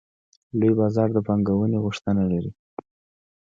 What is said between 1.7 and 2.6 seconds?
غوښتنه لري.